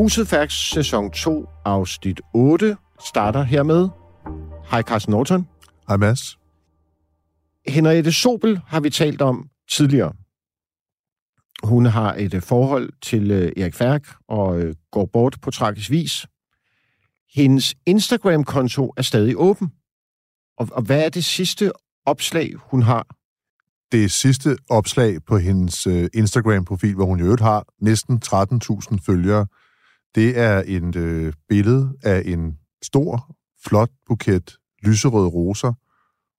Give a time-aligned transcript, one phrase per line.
[0.00, 2.76] Huset Færks sæson 2, afsnit 8,
[3.06, 3.88] starter hermed.
[4.70, 5.48] Hej Carsten Norton.
[5.88, 6.38] Hej Mads.
[7.68, 10.12] Henriette Sobel har vi talt om tidligere.
[11.62, 15.90] Hun har et øh, forhold til øh, Erik Færk og øh, går bort på tragisk
[15.90, 16.26] vis.
[17.34, 19.72] Hendes Instagram-konto er stadig åben.
[20.58, 21.72] Og, og hvad er det sidste
[22.06, 23.06] opslag, hun har?
[23.92, 29.46] Det sidste opslag på hendes Instagram-profil, hvor hun i øvrigt har næsten 13.000 følgere,
[30.14, 35.72] det er et øh, billede af en stor, flot buket lyserøde roser,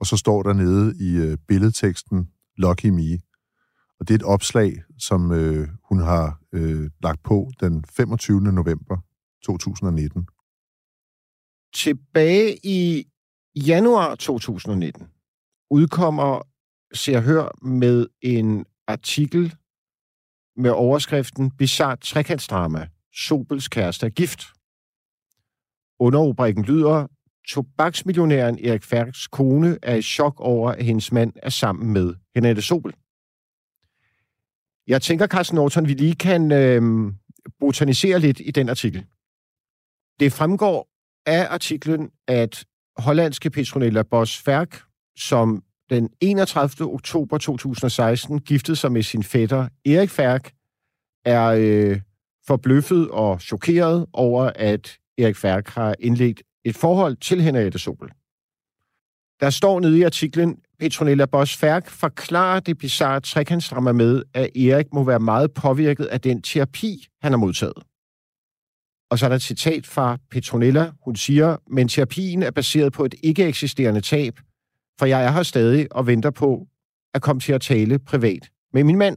[0.00, 3.18] og så står der nede i øh, billedteksten Lucky Me.
[4.00, 8.40] Og det er et opslag, som øh, hun har øh, lagt på den 25.
[8.40, 8.96] november
[9.44, 10.26] 2019.
[11.74, 13.06] Tilbage i
[13.56, 15.08] januar 2019
[15.70, 16.42] udkommer
[16.94, 19.54] Se og Hør med en artikel
[20.56, 22.88] med overskriften Bizarre trekantsdrama.
[23.14, 24.44] Sobels kæreste er gift.
[25.98, 27.06] Underrubrikken lyder,
[27.48, 32.62] tobaksmillionæren Erik Færks kone er i chok over, at hendes mand er sammen med Henriette
[32.62, 32.94] Sobel.
[34.86, 37.12] Jeg tænker, Carsten Norton, vi lige kan øh,
[37.60, 39.06] botanisere lidt i den artikel.
[40.20, 40.88] Det fremgår
[41.26, 42.64] af artiklen, at
[42.96, 44.82] hollandske Petronella Bos Færk,
[45.16, 46.92] som den 31.
[46.94, 50.52] oktober 2016 giftede sig med sin fætter Erik Færk,
[51.24, 52.00] er øh,
[52.46, 58.08] forbløffet og chokeret over, at Erik Færk har indledt et forhold til Henriette Sobel.
[59.40, 64.86] Der står nede i artiklen, Petronella Boss Færk forklarer det bizarre trekantsdrama med, at Erik
[64.92, 67.82] må være meget påvirket af den terapi, han har modtaget.
[69.10, 70.90] Og så er der et citat fra Petronella.
[71.04, 74.40] Hun siger, men terapien er baseret på et ikke eksisterende tab,
[74.98, 76.66] for jeg er her stadig og venter på
[77.14, 79.16] at komme til at tale privat med min mand.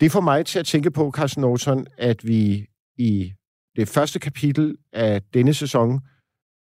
[0.00, 2.66] Det får mig til at tænke på, Carsten Norton, at vi
[2.98, 3.32] i
[3.76, 6.00] det første kapitel af denne sæson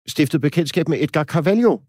[0.07, 1.79] stiftede bekendtskab med Edgar Carvalho,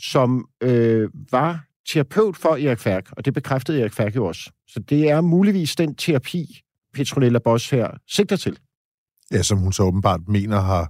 [0.00, 4.50] som øh, var terapeut for Erik Færk, og det bekræftede Erik Færk jo også.
[4.68, 6.60] Så det er muligvis den terapi,
[6.94, 8.58] Petronella Boss her sigter til.
[9.32, 10.84] Ja, som hun så åbenbart mener har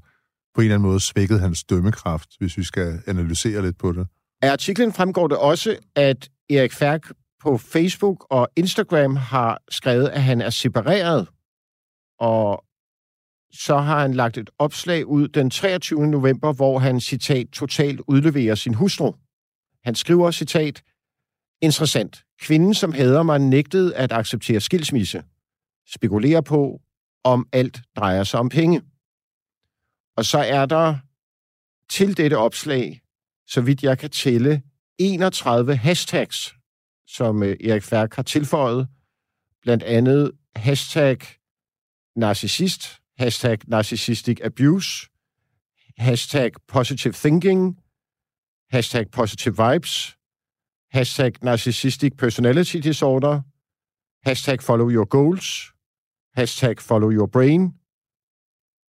[0.55, 4.07] på en eller anden måde svækket hans dømmekraft, hvis vi skal analysere lidt på det.
[4.43, 10.23] Af artiklen fremgår det også, at Erik Færk på Facebook og Instagram har skrevet, at
[10.23, 11.29] han er separeret,
[12.19, 12.65] og
[13.53, 16.07] så har han lagt et opslag ud den 23.
[16.07, 19.13] november, hvor han, citat, totalt udleverer sin hustru.
[19.85, 20.83] Han skriver, citat,
[21.63, 22.25] interessant.
[22.41, 25.25] Kvinden, som hader mig, nægtede at acceptere skilsmisse.
[25.95, 26.81] Spekulerer på,
[27.25, 28.83] om alt drejer sig om penge.
[30.17, 30.99] Og så er der
[31.91, 33.01] til dette opslag,
[33.47, 34.63] så vidt jeg kan tælle,
[34.99, 36.55] 31 hashtags,
[37.15, 38.89] som øh, Erik Færk har tilføjet.
[39.63, 41.19] Blandt andet hashtag
[42.17, 45.09] narcissist, hashtag narcissistic abuse,
[45.99, 47.79] hashtag positive thinking,
[48.71, 50.17] hashtag positive vibes,
[50.91, 53.41] hashtag narcissistic personality disorder,
[54.29, 55.73] hashtag follow your goals,
[56.35, 57.75] hashtag follow your brain,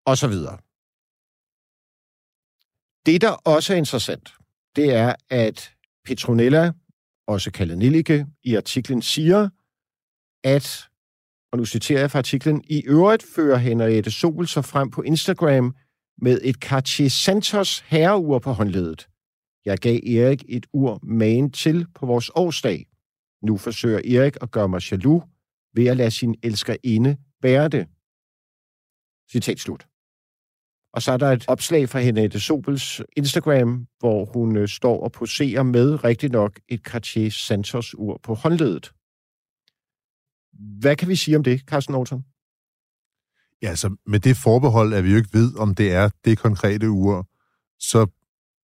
[0.06, 0.57] og så videre.
[3.06, 4.34] Det, der også er interessant,
[4.75, 5.75] det er, at
[6.06, 6.72] Petronella,
[7.29, 9.50] også kaldet Nillike, i artiklen siger,
[10.44, 10.90] at
[11.51, 15.75] og nu citerer jeg fra artiklen, i øvrigt fører Henriette Sobel sig frem på Instagram
[16.22, 19.07] med et Cartier Santos herreur på håndledet.
[19.66, 22.85] Jeg gav Erik et ur magen til på vores årsdag.
[23.41, 25.23] Nu forsøger Erik at gøre mig jaloux
[25.73, 27.88] ved at lade sin elskerinde bære det.
[29.31, 29.88] Citat slut.
[30.94, 35.11] Og så er der et opslag fra Henriette Sobels Instagram, hvor hun øh, står og
[35.11, 38.91] poserer med rigtig nok et Cartier Santos ur på håndledet.
[40.53, 42.23] Hvad kan vi sige om det, Carsten Norton?
[43.61, 46.89] Ja, altså med det forbehold, at vi jo ikke ved, om det er det konkrete
[46.89, 47.27] ur,
[47.79, 48.07] så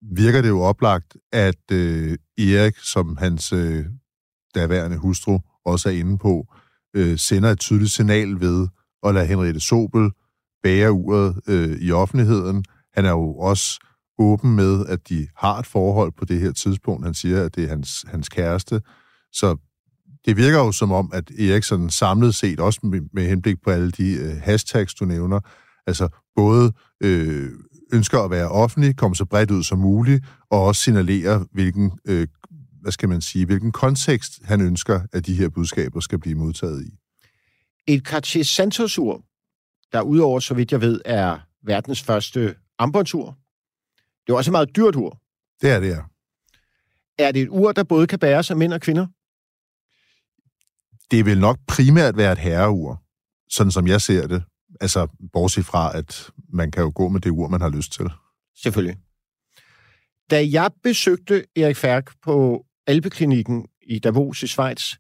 [0.01, 3.85] virker det jo oplagt, at øh, Erik, som hans øh,
[4.55, 6.53] daværende hustru også er inde på,
[6.93, 8.67] øh, sender et tydeligt signal ved
[9.03, 10.11] at lade Henriette Sobel
[10.63, 12.65] bære uret øh, i offentligheden.
[12.93, 13.79] Han er jo også
[14.19, 17.05] åben med, at de har et forhold på det her tidspunkt.
[17.05, 18.81] Han siger, at det er hans, hans kæreste.
[19.31, 19.57] Så
[20.25, 23.91] det virker jo som om, at Eriksson samlet set, også med, med henblik på alle
[23.91, 25.39] de øh, hashtags, du nævner,
[25.87, 26.73] altså både
[27.03, 27.49] øh,
[27.93, 32.27] ønsker at være offentlig, komme så bredt ud som muligt, og også signalere, hvilken, øh,
[32.81, 36.85] hvad skal man sige, hvilken kontekst han ønsker, at de her budskaber skal blive modtaget
[36.85, 36.89] i.
[37.87, 39.21] Et Cartier Santos-ur,
[39.93, 43.37] der udover, så vidt jeg ved, er verdens første armbåndsur.
[44.27, 45.19] Det er også et meget dyrt ur.
[45.61, 45.99] Det er det, ja.
[47.17, 49.07] Er det et ur, der både kan bæres af mænd og kvinder?
[51.13, 53.03] det vil nok primært være et herreur,
[53.49, 54.43] sådan som jeg ser det.
[54.81, 58.09] Altså, bortset fra, at man kan jo gå med det ur, man har lyst til.
[58.63, 58.97] Selvfølgelig.
[60.31, 64.95] Da jeg besøgte Erik Færk på Alpeklinikken i Davos i Schweiz,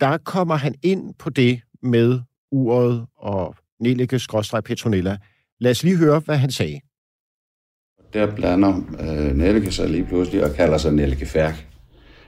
[0.00, 2.20] der kommer han ind på det med
[2.50, 4.20] uret og Nelike
[4.64, 5.16] Petronella.
[5.60, 6.80] Lad os lige høre, hvad han sagde.
[8.12, 11.66] Der blander øh, Nelike sig lige pludselig og kalder sig Nelike Færk.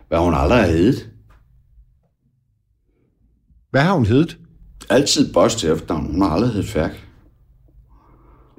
[0.08, 1.10] Hvad hun aldrig har heddet.
[3.70, 4.38] Hvad har hun heddet?
[4.90, 6.06] Altid boss til efternavn.
[6.12, 7.06] Hun har aldrig heddet Færk.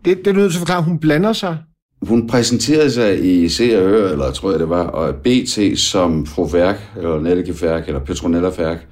[0.06, 1.58] Det, det er nødt til at forklare, hun blander sig.
[2.02, 6.26] Hun præsenterede sig i Se og Hør, eller tror jeg det var, og BT som
[6.26, 8.88] fru Færk, eller Nelike Færk, eller Petronella Færk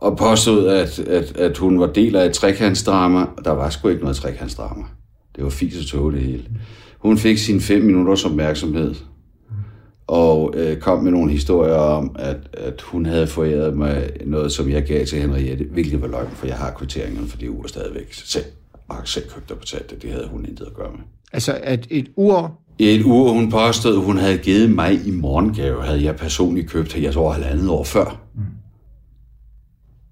[0.00, 3.26] og påstod, at, at, at hun var del af et trekantsdrama.
[3.44, 4.84] Der var sgu ikke noget trekantsdrama.
[5.36, 6.44] Det var fint og tog det hele.
[6.98, 8.94] Hun fik sine fem minutters opmærksomhed,
[10.06, 14.70] og øh, kom med nogle historier om, at, at hun havde foræret mig noget, som
[14.70, 18.12] jeg gav til Henriette, hvilket var løgn, for jeg har kvitteringerne for det ur stadigvæk.
[18.12, 18.44] Selv,
[18.88, 21.00] bare selv købt og betalt det, det havde hun intet at gøre med.
[21.32, 22.58] Altså, at et ur...
[22.78, 27.12] Et ur, hun påstod, hun havde givet mig i morgengave, havde jeg personligt købt, jeg
[27.12, 28.20] tror halvandet år før.
[28.34, 28.42] Mm.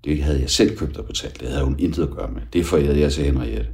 [0.05, 1.41] Det havde jeg selv købt og betalt.
[1.41, 2.43] Det havde hun intet at gøre med.
[2.53, 3.67] Det forærede jeg til Henriette.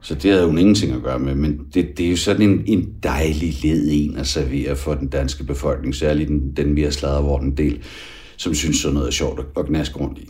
[0.00, 2.62] Så det havde hun ingenting at gøre med, men det, det er jo sådan en,
[2.66, 7.56] en dejlig led en at servere for den danske befolkning, særligt den, den mere sladdervorten
[7.56, 7.82] del,
[8.36, 10.28] som synes sådan noget er sjovt at gnaske rundt i.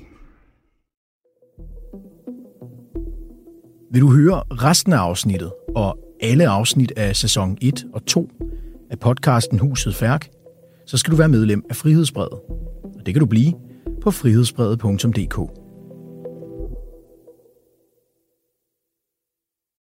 [3.93, 8.31] Vil du høre resten af afsnittet og alle afsnit af sæson 1 og 2
[8.91, 10.29] af podcasten Huset Færk,
[10.87, 12.41] så skal du være medlem af Frihedsbrevet.
[12.99, 13.53] Og det kan du blive
[14.05, 15.64] på frihedsbrevet.dk.